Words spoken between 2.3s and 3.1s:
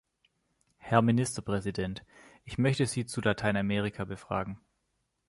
ich möchte Sie